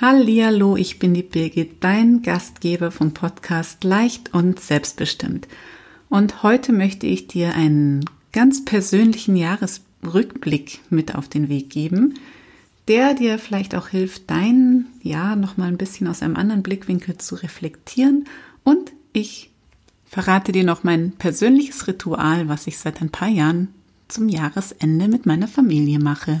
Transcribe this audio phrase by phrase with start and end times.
[0.00, 5.48] Hallihallo, ich bin die Birgit, dein Gastgeber vom Podcast Leicht und Selbstbestimmt.
[6.08, 12.14] Und heute möchte ich dir einen ganz persönlichen Jahresrückblick mit auf den Weg geben,
[12.86, 17.34] der dir vielleicht auch hilft, dein Jahr nochmal ein bisschen aus einem anderen Blickwinkel zu
[17.34, 18.26] reflektieren.
[18.62, 19.50] Und ich
[20.06, 23.74] verrate dir noch mein persönliches Ritual, was ich seit ein paar Jahren
[24.06, 26.40] zum Jahresende mit meiner Familie mache.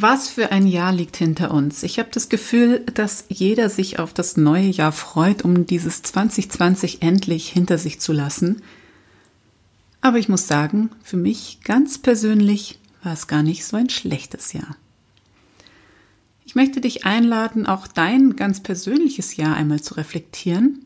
[0.00, 1.82] Was für ein Jahr liegt hinter uns.
[1.82, 7.02] Ich habe das Gefühl, dass jeder sich auf das neue Jahr freut, um dieses 2020
[7.02, 8.62] endlich hinter sich zu lassen.
[10.00, 14.52] Aber ich muss sagen, für mich ganz persönlich war es gar nicht so ein schlechtes
[14.52, 14.76] Jahr.
[16.46, 20.84] Ich möchte dich einladen, auch dein ganz persönliches Jahr einmal zu reflektieren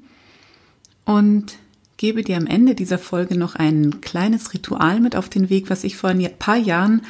[1.04, 1.58] und
[1.98, 5.84] gebe dir am Ende dieser Folge noch ein kleines Ritual mit auf den Weg, was
[5.84, 7.02] ich vor ein paar Jahren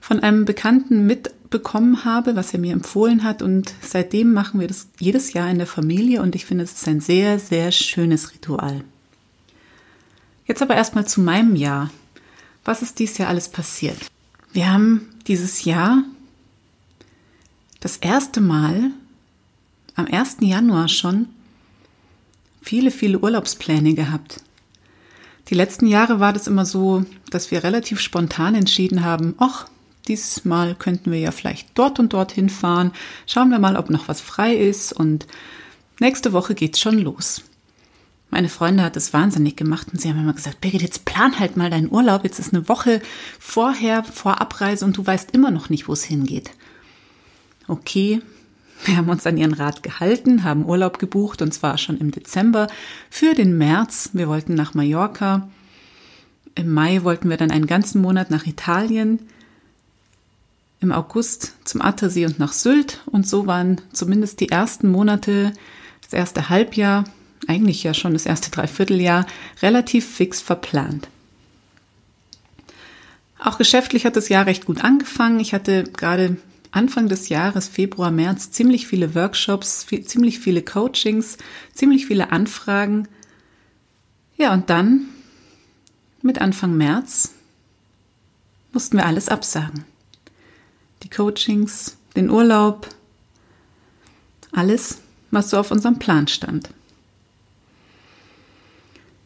[0.00, 1.04] von einem Bekannten
[1.48, 3.40] mitbekommen habe, was er mir empfohlen hat.
[3.40, 6.86] Und seitdem machen wir das jedes Jahr in der Familie und ich finde, es ist
[6.88, 8.84] ein sehr, sehr schönes Ritual.
[10.46, 11.90] Jetzt aber erstmal zu meinem Jahr.
[12.64, 13.98] Was ist dieses Jahr alles passiert?
[14.52, 16.02] Wir haben dieses Jahr
[17.80, 18.90] das erste Mal
[19.94, 20.38] am 1.
[20.40, 21.28] Januar schon
[22.60, 24.42] viele, viele Urlaubspläne gehabt.
[25.48, 29.66] Die letzten Jahre war das immer so, dass wir relativ spontan entschieden haben, ach,
[30.08, 32.92] diesmal könnten wir ja vielleicht dort und dort hinfahren.
[33.26, 35.26] Schauen wir mal, ob noch was frei ist und
[36.00, 37.42] nächste Woche geht's schon los.
[38.30, 41.56] Meine Freunde hat es wahnsinnig gemacht und sie haben immer gesagt, Birgit, jetzt plan halt
[41.56, 42.24] mal deinen Urlaub.
[42.24, 43.00] Jetzt ist eine Woche
[43.38, 46.50] vorher, vor Abreise und du weißt immer noch nicht, wo es hingeht.
[47.68, 48.20] Okay,
[48.84, 52.68] wir haben uns an ihren Rat gehalten, haben Urlaub gebucht und zwar schon im Dezember
[53.10, 54.10] für den März.
[54.12, 55.48] Wir wollten nach Mallorca.
[56.54, 59.20] Im Mai wollten wir dann einen ganzen Monat nach Italien
[60.80, 63.02] im August zum Attersee und nach Sylt.
[63.06, 65.52] Und so waren zumindest die ersten Monate,
[66.02, 67.04] das erste Halbjahr,
[67.46, 69.26] eigentlich ja schon das erste Dreivierteljahr,
[69.62, 71.08] relativ fix verplant.
[73.38, 75.40] Auch geschäftlich hat das Jahr recht gut angefangen.
[75.40, 76.36] Ich hatte gerade
[76.70, 81.38] Anfang des Jahres, Februar, März, ziemlich viele Workshops, viel, ziemlich viele Coachings,
[81.72, 83.08] ziemlich viele Anfragen.
[84.36, 85.06] Ja, und dann,
[86.20, 87.32] mit Anfang März,
[88.72, 89.84] mussten wir alles absagen
[91.02, 92.88] die Coachings, den Urlaub,
[94.52, 94.98] alles,
[95.30, 96.70] was so auf unserem Plan stand.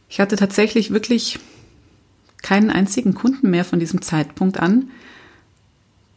[0.08, 1.38] Ich hatte tatsächlich wirklich
[2.42, 4.90] keinen einzigen Kunden mehr von diesem Zeitpunkt an,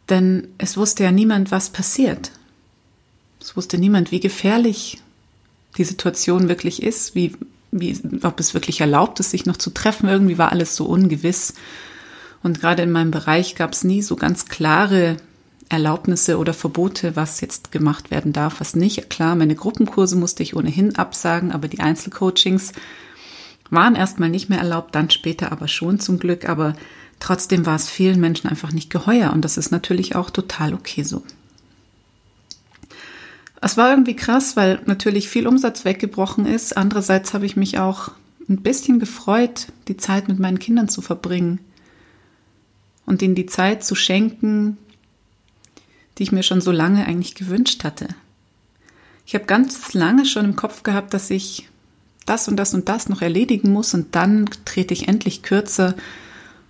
[0.08, 2.30] denn es wusste ja niemand, was passiert.
[3.40, 4.98] Es wusste niemand, wie gefährlich
[5.78, 7.36] die Situation wirklich ist, wie,
[7.70, 10.08] wie, ob es wirklich erlaubt ist, sich noch zu treffen.
[10.08, 11.54] Irgendwie war alles so ungewiss.
[12.42, 15.16] Und gerade in meinem Bereich gab es nie so ganz klare
[15.68, 19.10] Erlaubnisse oder Verbote, was jetzt gemacht werden darf, was nicht.
[19.10, 22.72] Klar, meine Gruppenkurse musste ich ohnehin absagen, aber die Einzelcoachings
[23.70, 26.48] waren erstmal nicht mehr erlaubt, dann später aber schon zum Glück.
[26.48, 26.74] Aber
[27.18, 31.02] trotzdem war es vielen Menschen einfach nicht geheuer und das ist natürlich auch total okay
[31.02, 31.22] so.
[33.60, 36.76] Es war irgendwie krass, weil natürlich viel Umsatz weggebrochen ist.
[36.76, 38.10] Andererseits habe ich mich auch
[38.48, 41.58] ein bisschen gefreut, die Zeit mit meinen Kindern zu verbringen
[43.06, 44.78] und ihnen die Zeit zu schenken,
[46.18, 48.08] die ich mir schon so lange eigentlich gewünscht hatte.
[49.26, 51.68] Ich habe ganz lange schon im Kopf gehabt, dass ich
[52.26, 55.94] das und das und das noch erledigen muss und dann trete ich endlich kürzer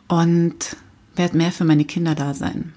[0.08, 0.76] und
[1.14, 2.74] werde mehr für meine Kinder da sein.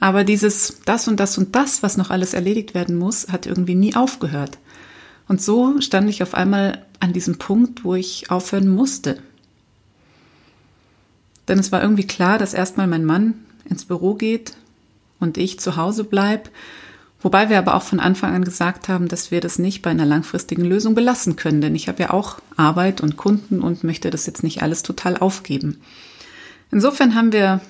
[0.00, 3.74] Aber dieses das und das und das, was noch alles erledigt werden muss, hat irgendwie
[3.74, 4.58] nie aufgehört.
[5.28, 9.22] Und so stand ich auf einmal an diesem Punkt, wo ich aufhören musste.
[11.48, 13.34] Denn es war irgendwie klar, dass erstmal mein Mann
[13.64, 14.56] ins Büro geht,
[15.20, 16.50] und ich zu Hause bleibe.
[17.20, 20.04] Wobei wir aber auch von Anfang an gesagt haben, dass wir das nicht bei einer
[20.04, 24.26] langfristigen Lösung belassen können, denn ich habe ja auch Arbeit und Kunden und möchte das
[24.26, 25.80] jetzt nicht alles total aufgeben.
[26.70, 27.60] Insofern haben wir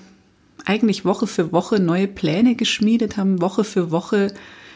[0.65, 4.33] eigentlich Woche für Woche neue Pläne geschmiedet, haben Woche für Woche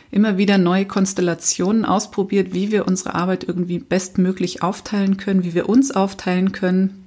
[0.09, 5.69] immer wieder neue Konstellationen ausprobiert, wie wir unsere Arbeit irgendwie bestmöglich aufteilen können, wie wir
[5.69, 7.00] uns aufteilen können.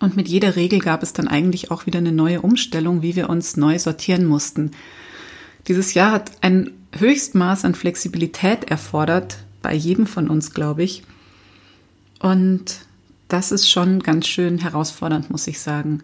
[0.00, 3.28] Und mit jeder Regel gab es dann eigentlich auch wieder eine neue Umstellung, wie wir
[3.28, 4.70] uns neu sortieren mussten.
[5.66, 11.02] Dieses Jahr hat ein Höchstmaß an Flexibilität erfordert, bei jedem von uns, glaube ich.
[12.20, 12.86] Und
[13.28, 16.02] das ist schon ganz schön herausfordernd, muss ich sagen.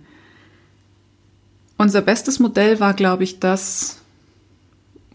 [1.77, 3.99] Unser bestes Modell war, glaube ich, das,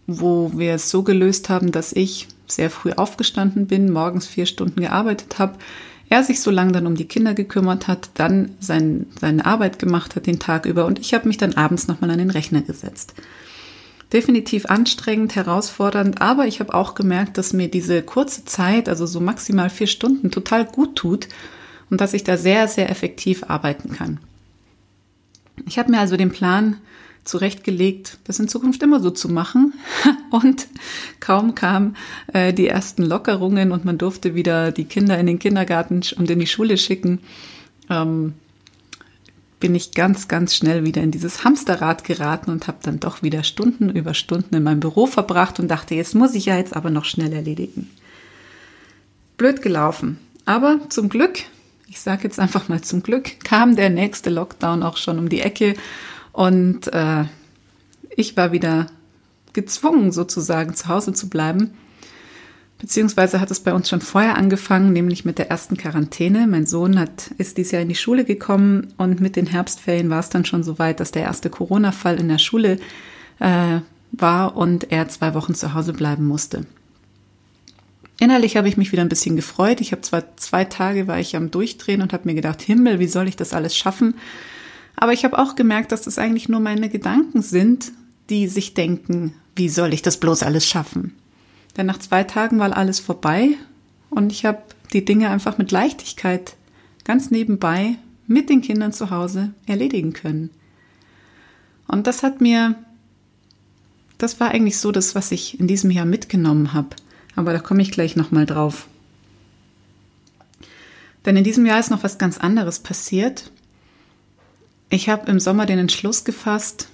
[0.06, 4.80] wo wir es so gelöst haben, dass ich sehr früh aufgestanden bin, morgens vier Stunden
[4.80, 5.58] gearbeitet habe,
[6.10, 10.16] er sich so lange dann um die Kinder gekümmert hat, dann sein, seine Arbeit gemacht
[10.16, 13.14] hat den Tag über und ich habe mich dann abends nochmal an den Rechner gesetzt.
[14.12, 19.20] Definitiv anstrengend, herausfordernd, aber ich habe auch gemerkt, dass mir diese kurze Zeit, also so
[19.20, 21.28] maximal vier Stunden, total gut tut
[21.90, 24.18] und dass ich da sehr, sehr effektiv arbeiten kann.
[25.64, 26.78] Ich habe mir also den Plan
[27.30, 29.74] zurechtgelegt, das in Zukunft immer so zu machen.
[30.30, 30.66] Und
[31.20, 31.96] kaum kamen
[32.32, 36.38] äh, die ersten Lockerungen und man durfte wieder die Kinder in den Kindergarten und in
[36.38, 37.20] die Schule schicken,
[37.88, 38.34] ähm,
[39.58, 43.42] bin ich ganz, ganz schnell wieder in dieses Hamsterrad geraten und habe dann doch wieder
[43.44, 46.90] Stunden über Stunden in meinem Büro verbracht und dachte, jetzt muss ich ja jetzt aber
[46.90, 47.90] noch schnell erledigen.
[49.36, 50.18] Blöd gelaufen.
[50.46, 51.40] Aber zum Glück,
[51.88, 55.40] ich sage jetzt einfach mal zum Glück, kam der nächste Lockdown auch schon um die
[55.40, 55.74] Ecke
[56.32, 57.24] und äh,
[58.16, 58.86] ich war wieder
[59.52, 61.72] gezwungen, sozusagen zu Hause zu bleiben.
[62.78, 66.46] Beziehungsweise hat es bei uns schon vorher angefangen, nämlich mit der ersten Quarantäne.
[66.46, 70.20] Mein Sohn hat, ist dieses Jahr in die Schule gekommen und mit den Herbstferien war
[70.20, 72.78] es dann schon so weit, dass der erste Corona-Fall in der Schule
[73.38, 73.80] äh,
[74.12, 76.64] war und er zwei Wochen zu Hause bleiben musste.
[78.18, 79.80] Innerlich habe ich mich wieder ein bisschen gefreut.
[79.80, 83.08] Ich habe zwar zwei Tage war ich am Durchdrehen und habe mir gedacht, Himmel, wie
[83.08, 84.14] soll ich das alles schaffen?
[85.00, 87.92] Aber ich habe auch gemerkt, dass das eigentlich nur meine Gedanken sind,
[88.28, 91.14] die sich denken, wie soll ich das bloß alles schaffen?
[91.76, 93.56] Denn nach zwei Tagen war alles vorbei
[94.10, 94.62] und ich habe
[94.92, 96.54] die Dinge einfach mit Leichtigkeit
[97.04, 100.50] ganz nebenbei mit den Kindern zu Hause erledigen können.
[101.88, 102.74] Und das hat mir,
[104.18, 106.90] das war eigentlich so das, was ich in diesem Jahr mitgenommen habe.
[107.36, 108.86] Aber da komme ich gleich nochmal drauf.
[111.24, 113.50] Denn in diesem Jahr ist noch was ganz anderes passiert.
[114.92, 116.88] Ich habe im Sommer den Entschluss gefasst,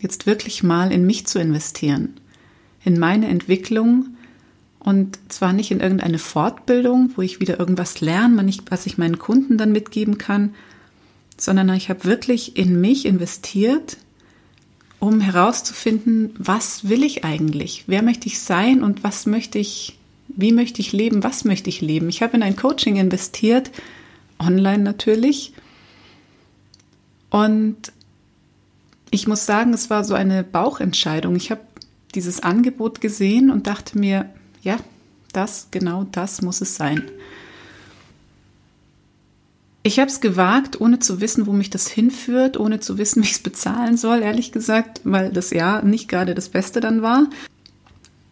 [0.00, 2.14] jetzt wirklich mal in mich zu investieren,
[2.82, 4.16] in meine Entwicklung
[4.78, 9.58] und zwar nicht in irgendeine Fortbildung, wo ich wieder irgendwas lerne, was ich meinen Kunden
[9.58, 10.54] dann mitgeben kann,
[11.36, 13.96] sondern ich habe wirklich in mich investiert,
[15.00, 19.98] um herauszufinden, was will ich eigentlich, wer möchte ich sein und was möchte ich,
[20.28, 22.08] wie möchte ich leben, was möchte ich leben.
[22.08, 23.70] Ich habe in ein Coaching investiert,
[24.38, 25.53] online natürlich,
[27.34, 27.90] und
[29.10, 31.34] ich muss sagen, es war so eine Bauchentscheidung.
[31.34, 31.62] Ich habe
[32.14, 34.30] dieses Angebot gesehen und dachte mir,
[34.62, 34.76] ja,
[35.32, 37.02] das, genau das muss es sein.
[39.82, 43.26] Ich habe es gewagt, ohne zu wissen, wo mich das hinführt, ohne zu wissen, wie
[43.26, 47.26] ich es bezahlen soll, ehrlich gesagt, weil das Jahr nicht gerade das Beste dann war.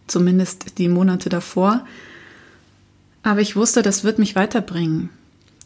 [0.06, 1.84] Zumindest die Monate davor.
[3.25, 5.10] Aber ich wusste, das wird mich weiterbringen.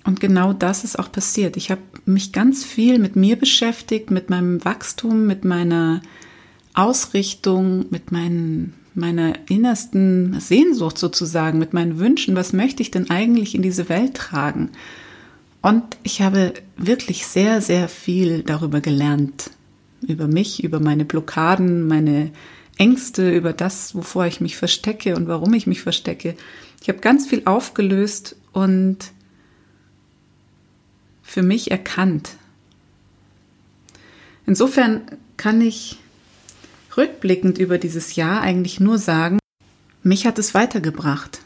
[0.07, 1.57] Und genau das ist auch passiert.
[1.57, 6.01] Ich habe mich ganz viel mit mir beschäftigt, mit meinem Wachstum, mit meiner
[6.75, 12.37] Ausrichtung, mit meinen, meiner innersten Sehnsucht sozusagen, mit meinen Wünschen.
[12.37, 14.71] Was möchte ich denn eigentlich in diese Welt tragen?
[15.61, 19.51] Und ich habe wirklich sehr, sehr viel darüber gelernt.
[20.07, 22.31] Über mich, über meine Blockaden, meine
[22.79, 26.37] Ängste, über das, wovor ich mich verstecke und warum ich mich verstecke.
[26.81, 29.11] Ich habe ganz viel aufgelöst und
[31.27, 32.37] für mich erkannt.
[34.47, 35.03] Insofern
[35.37, 35.99] kann ich
[36.97, 39.39] rückblickend über dieses Jahr eigentlich nur sagen,
[40.05, 41.41] mich hat es weitergebracht.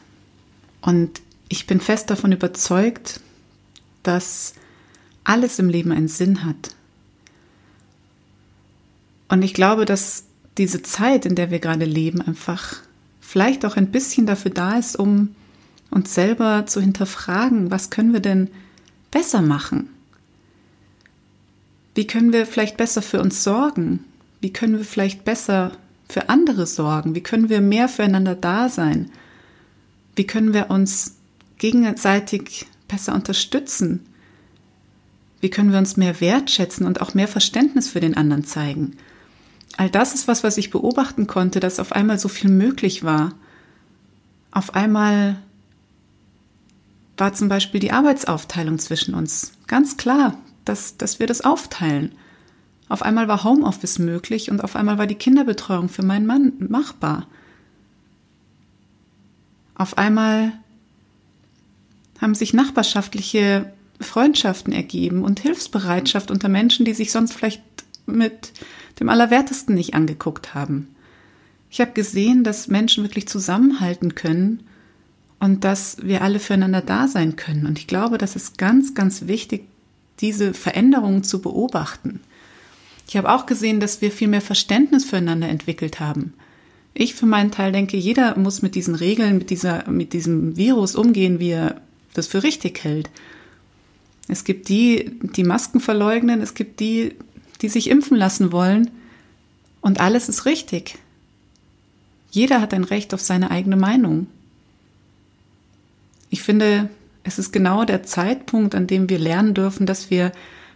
[0.81, 3.19] Und ich bin fest davon überzeugt,
[4.03, 4.53] dass
[5.23, 6.75] alles im Leben einen Sinn hat.
[9.29, 10.25] Und ich glaube, dass
[10.57, 12.77] diese Zeit, in der wir gerade leben, einfach
[13.19, 15.35] vielleicht auch ein bisschen dafür da ist, um
[15.89, 18.49] uns selber zu hinterfragen, was können wir denn
[19.11, 19.89] besser machen?
[21.93, 24.05] Wie können wir vielleicht besser für uns sorgen?
[24.39, 25.73] Wie können wir vielleicht besser
[26.07, 27.15] für andere sorgen?
[27.15, 29.11] Wie können wir mehr füreinander da sein?
[30.15, 31.17] Wie können wir uns
[31.57, 34.05] gegenseitig besser unterstützen?
[35.41, 38.95] Wie können wir uns mehr wertschätzen und auch mehr Verständnis für den anderen zeigen?
[39.77, 43.33] All das ist was, was ich beobachten konnte, dass auf einmal so viel möglich war.
[44.51, 45.37] Auf einmal
[47.21, 49.51] war zum Beispiel die Arbeitsaufteilung zwischen uns.
[49.67, 52.13] Ganz klar, dass, dass wir das aufteilen.
[52.89, 57.27] Auf einmal war Homeoffice möglich und auf einmal war die Kinderbetreuung für meinen Mann machbar.
[59.75, 60.53] Auf einmal
[62.19, 67.61] haben sich nachbarschaftliche Freundschaften ergeben und Hilfsbereitschaft unter Menschen, die sich sonst vielleicht
[68.07, 68.51] mit
[68.99, 70.87] dem Allerwertesten nicht angeguckt haben.
[71.69, 74.63] Ich habe gesehen, dass Menschen wirklich zusammenhalten können
[75.41, 77.65] und dass wir alle füreinander da sein können.
[77.65, 79.63] Und ich glaube, das ist ganz, ganz wichtig,
[80.19, 82.21] diese Veränderungen zu beobachten.
[83.07, 86.33] Ich habe auch gesehen, dass wir viel mehr Verständnis füreinander entwickelt haben.
[86.93, 90.95] Ich für meinen Teil denke, jeder muss mit diesen Regeln, mit, dieser, mit diesem Virus
[90.95, 91.81] umgehen, wie er
[92.13, 93.09] das für richtig hält.
[94.27, 97.15] Es gibt die, die Masken verleugnen, es gibt die,
[97.63, 98.91] die sich impfen lassen wollen.
[99.81, 100.99] Und alles ist richtig.
[102.29, 104.27] Jeder hat ein Recht auf seine eigene Meinung.
[106.31, 106.89] Ich finde,
[107.23, 110.31] es ist genau der Zeitpunkt, an dem wir lernen dürfen, dass wir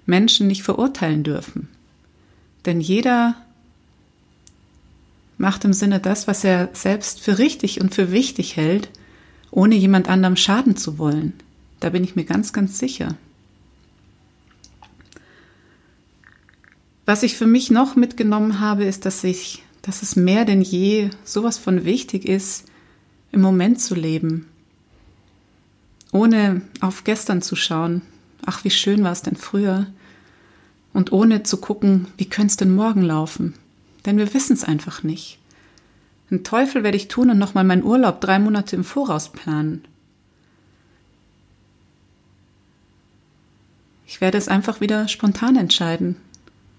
[0.06, 1.70] Menschen nicht verurteilen dürfen.
[2.66, 3.36] Denn jeder
[5.38, 8.90] macht im Sinne das, was er selbst für richtig und für wichtig hält,
[9.50, 11.34] ohne jemand anderem schaden zu wollen.
[11.80, 13.16] Da bin ich mir ganz, ganz sicher.
[17.06, 21.12] Was ich für mich noch mitgenommen habe, ist, dass ich, dass es mehr denn je
[21.24, 22.66] sowas von wichtig ist,
[23.32, 24.48] im Moment zu leben,
[26.16, 28.02] ohne auf gestern zu schauen.
[28.46, 29.88] Ach, wie schön war es denn früher?
[30.94, 33.54] Und ohne zu gucken, wie könnte es denn morgen laufen?
[34.06, 35.40] Denn wir wissen es einfach nicht.
[36.32, 39.84] Den Teufel werde ich tun und nochmal meinen Urlaub drei Monate im Voraus planen.
[44.08, 46.16] Ich werde es einfach wieder spontan entscheiden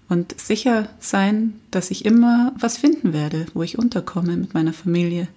[0.09, 5.27] und sicher sein, dass ich immer was finden werde, wo ich unterkomme mit meiner Familie.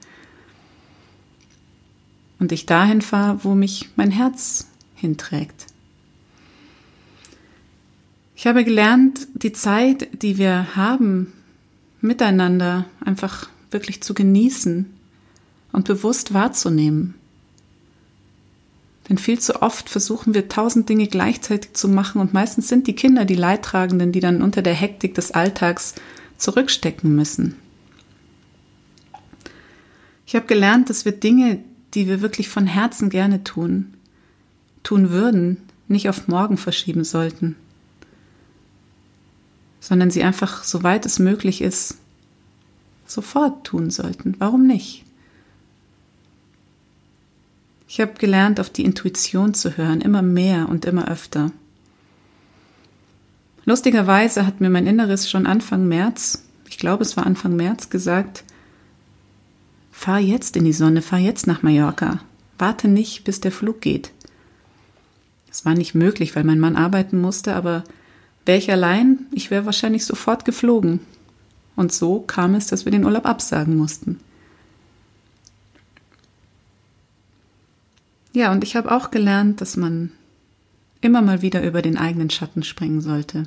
[2.40, 4.66] Und ich dahin fahre, wo mich mein Herz
[4.96, 5.66] hinträgt.
[8.34, 11.32] Ich habe gelernt, die Zeit, die wir haben,
[12.00, 14.86] miteinander einfach wirklich zu genießen
[15.72, 17.14] und bewusst wahrzunehmen.
[19.10, 22.94] Denn viel zu oft versuchen wir tausend Dinge gleichzeitig zu machen und meistens sind die
[22.94, 25.94] Kinder die Leidtragenden, die dann unter der Hektik des Alltags
[26.38, 27.56] zurückstecken müssen.
[30.26, 31.58] Ich habe gelernt, dass wir Dinge,
[31.94, 33.94] die wir wirklich von Herzen gerne tun,
[34.82, 37.56] tun würden, nicht auf morgen verschieben sollten,
[39.80, 41.96] sondern sie einfach, soweit es möglich ist,
[43.06, 44.36] sofort tun sollten.
[44.38, 45.04] Warum nicht?
[47.88, 51.50] Ich habe gelernt, auf die Intuition zu hören, immer mehr und immer öfter.
[53.64, 58.44] Lustigerweise hat mir mein Inneres schon Anfang März, ich glaube es war Anfang März, gesagt,
[60.00, 62.20] fahr jetzt in die Sonne, fahr jetzt nach Mallorca,
[62.56, 64.12] warte nicht, bis der Flug geht.
[65.48, 67.84] Das war nicht möglich, weil mein Mann arbeiten musste, aber
[68.46, 71.00] wäre ich allein, ich wäre wahrscheinlich sofort geflogen.
[71.76, 74.18] Und so kam es, dass wir den Urlaub absagen mussten.
[78.32, 80.12] Ja, und ich habe auch gelernt, dass man
[81.02, 83.42] immer mal wieder über den eigenen Schatten springen sollte.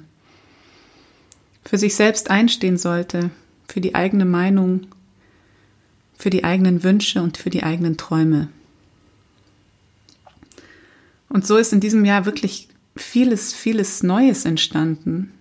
[1.66, 3.32] Für sich selbst einstehen sollte,
[3.68, 4.86] für die eigene Meinung,
[6.24, 8.48] für die eigenen Wünsche und für die eigenen Träume.
[11.28, 15.34] Und so ist in diesem Jahr wirklich vieles, vieles Neues entstanden,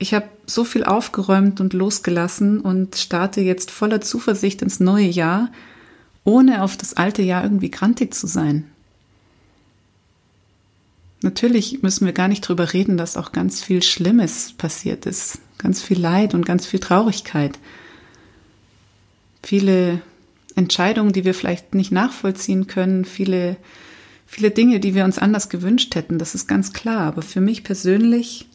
[0.00, 5.52] ich habe so viel aufgeräumt und losgelassen und starte jetzt voller Zuversicht ins neue Jahr,
[6.24, 8.64] ohne auf das alte Jahr irgendwie grantig zu sein.
[11.20, 15.82] Natürlich müssen wir gar nicht drüber reden, dass auch ganz viel Schlimmes passiert ist, ganz
[15.82, 17.58] viel Leid und ganz viel Traurigkeit.
[19.42, 20.02] Viele
[20.54, 23.56] Entscheidungen, die wir vielleicht nicht nachvollziehen können, viele,
[24.26, 27.00] viele Dinge, die wir uns anders gewünscht hätten, das ist ganz klar.
[27.00, 28.46] Aber für mich persönlich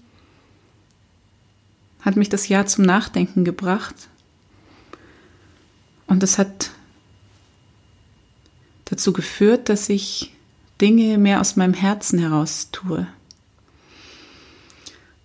[2.01, 3.96] hat mich das Jahr zum Nachdenken gebracht.
[6.08, 6.70] Und es hat
[8.86, 10.32] dazu geführt, dass ich
[10.80, 13.08] Dinge mehr aus meinem Herzen heraus tue.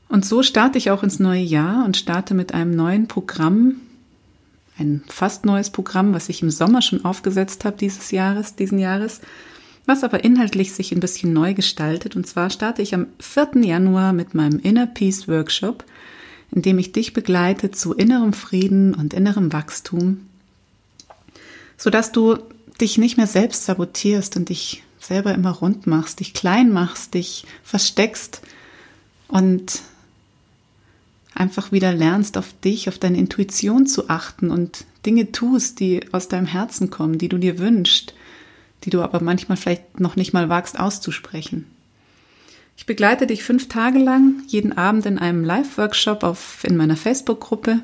[0.09, 3.76] Und so starte ich auch ins neue Jahr und starte mit einem neuen Programm,
[4.81, 9.21] ein fast neues Programm, was ich im Sommer schon aufgesetzt habe dieses Jahres, diesen Jahres,
[9.87, 12.17] was aber inhaltlich sich ein bisschen neu gestaltet.
[12.17, 13.63] Und zwar starte ich am 4.
[13.63, 15.85] Januar mit meinem Inner Peace Workshop,
[16.51, 20.27] in dem ich dich begleite zu innerem Frieden und innerem Wachstum,
[21.77, 22.39] sodass du
[22.81, 27.45] dich nicht mehr selbst sabotierst und dich selber immer rund machst, dich klein machst, dich
[27.63, 28.43] versteckst
[29.29, 29.83] und
[31.41, 36.29] einfach wieder lernst, auf dich, auf deine Intuition zu achten und Dinge tust, die aus
[36.29, 38.15] deinem Herzen kommen, die du dir wünschst,
[38.85, 41.65] die du aber manchmal vielleicht noch nicht mal wagst auszusprechen.
[42.77, 47.81] Ich begleite dich fünf Tage lang, jeden Abend in einem Live-Workshop auf, in meiner Facebook-Gruppe.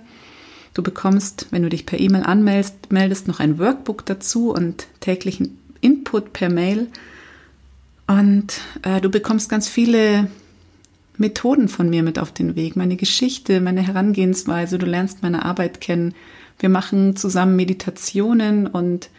[0.75, 5.59] Du bekommst, wenn du dich per E-Mail anmeldest, meldest noch ein Workbook dazu und täglichen
[5.81, 6.89] Input per Mail.
[8.07, 10.29] Und äh, du bekommst ganz viele
[11.19, 15.81] Methoden von mir mit auf den Weg, meine Geschichte, meine Herangehensweise, du lernst meine Arbeit
[15.81, 16.15] kennen.
[16.59, 19.11] Wir machen zusammen Meditationen und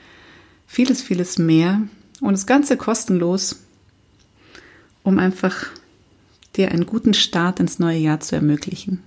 [0.68, 1.82] vieles, vieles mehr.
[2.22, 3.64] Und das Ganze kostenlos,
[5.04, 5.68] um einfach
[6.56, 9.04] dir einen guten Start ins neue Jahr zu ermöglichen.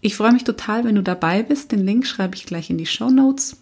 [0.00, 1.72] Ich freue mich total, wenn du dabei bist.
[1.72, 3.56] Den Link schreibe ich gleich in die Show Notes.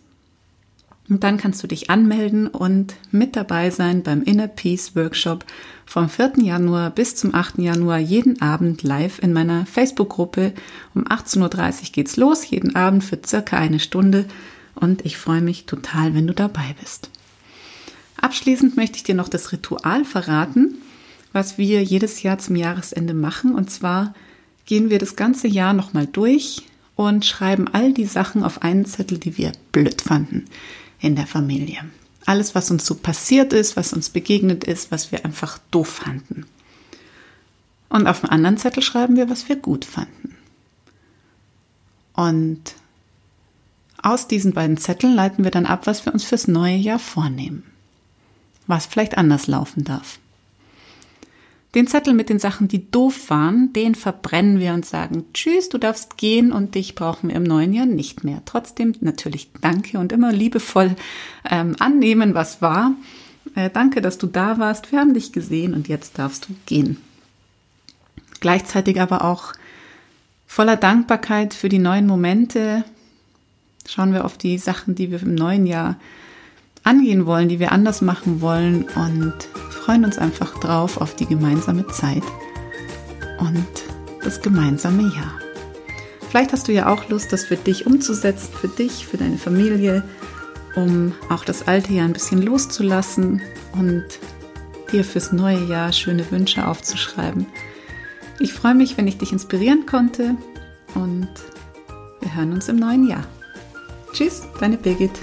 [1.09, 5.45] Und dann kannst du dich anmelden und mit dabei sein beim Inner Peace Workshop
[5.87, 6.35] vom 4.
[6.43, 7.59] Januar bis zum 8.
[7.59, 10.53] Januar jeden Abend live in meiner Facebook-Gruppe.
[10.95, 14.27] Um 18.30 Uhr geht's los, jeden Abend für circa eine Stunde.
[14.75, 17.09] Und ich freue mich total, wenn du dabei bist.
[18.21, 20.75] Abschließend möchte ich dir noch das Ritual verraten,
[21.33, 23.55] was wir jedes Jahr zum Jahresende machen.
[23.55, 24.13] Und zwar
[24.67, 29.17] gehen wir das ganze Jahr nochmal durch und schreiben all die Sachen auf einen Zettel,
[29.17, 30.45] die wir blöd fanden
[31.01, 31.85] in der Familie.
[32.27, 36.47] Alles, was uns so passiert ist, was uns begegnet ist, was wir einfach doof fanden.
[37.89, 40.37] Und auf dem anderen Zettel schreiben wir, was wir gut fanden.
[42.13, 42.75] Und
[44.03, 47.65] aus diesen beiden Zetteln leiten wir dann ab, was wir uns fürs neue Jahr vornehmen.
[48.67, 50.19] Was vielleicht anders laufen darf.
[51.75, 55.77] Den Zettel mit den Sachen, die doof waren, den verbrennen wir und sagen, tschüss, du
[55.77, 58.41] darfst gehen und dich brauchen wir im neuen Jahr nicht mehr.
[58.47, 60.97] Trotzdem natürlich danke und immer liebevoll
[61.49, 62.93] ähm, annehmen, was war.
[63.55, 64.93] Äh, danke, dass du da warst.
[64.93, 66.97] Wir haben dich gesehen und jetzt darfst du gehen.
[68.41, 69.53] Gleichzeitig aber auch
[70.47, 72.85] voller Dankbarkeit für die neuen Momente.
[73.87, 75.97] Schauen wir auf die Sachen, die wir im neuen Jahr
[76.83, 79.35] angehen wollen, die wir anders machen wollen und
[79.89, 82.23] freuen uns einfach drauf auf die gemeinsame Zeit
[83.39, 83.67] und
[84.23, 85.41] das gemeinsame Jahr.
[86.29, 90.05] Vielleicht hast du ja auch Lust, das für dich umzusetzen, für dich, für deine Familie,
[90.77, 93.41] um auch das alte Jahr ein bisschen loszulassen
[93.73, 94.05] und
[94.93, 97.47] dir fürs neue Jahr schöne Wünsche aufzuschreiben.
[98.41, 100.37] Ich freue mich, wenn ich dich inspirieren konnte
[100.97, 101.31] und
[102.21, 103.27] wir hören uns im neuen Jahr.
[104.13, 105.19] Tschüss, deine Birgit.